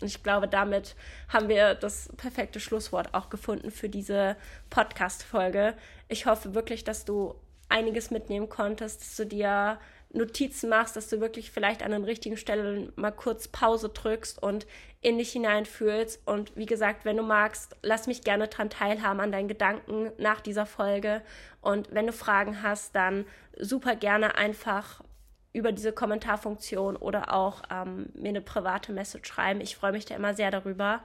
[0.00, 0.96] Und ich glaube, damit
[1.28, 4.36] haben wir das perfekte Schlusswort auch gefunden für diese
[4.70, 5.74] Podcast-Folge.
[6.08, 7.34] Ich hoffe wirklich, dass du
[7.68, 9.78] einiges mitnehmen konntest, dass du dir
[10.12, 14.66] Notizen machst, dass du wirklich vielleicht an den richtigen Stellen mal kurz Pause drückst und
[15.00, 16.20] in dich hineinfühlst.
[16.26, 20.40] Und wie gesagt, wenn du magst, lass mich gerne daran teilhaben an deinen Gedanken nach
[20.40, 21.22] dieser Folge.
[21.60, 23.24] Und wenn du Fragen hast, dann
[23.56, 25.04] super gerne einfach
[25.52, 29.60] über diese Kommentarfunktion oder auch ähm, mir eine private Message schreiben.
[29.60, 31.02] Ich freue mich da immer sehr darüber.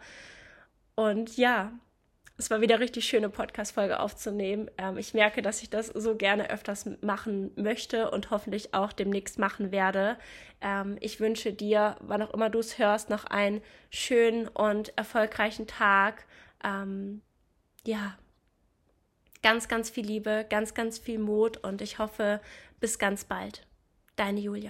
[0.95, 1.71] Und ja,
[2.37, 4.69] es war wieder richtig schöne Podcast-Folge aufzunehmen.
[4.77, 9.39] Ähm, ich merke, dass ich das so gerne öfters machen möchte und hoffentlich auch demnächst
[9.39, 10.17] machen werde.
[10.61, 15.65] Ähm, ich wünsche dir, wann auch immer du es hörst, noch einen schönen und erfolgreichen
[15.65, 16.25] Tag.
[16.63, 17.21] Ähm,
[17.85, 18.17] ja,
[19.41, 22.41] ganz, ganz viel Liebe, ganz, ganz viel Mut und ich hoffe,
[22.79, 23.65] bis ganz bald.
[24.15, 24.69] 丹尼·尤利。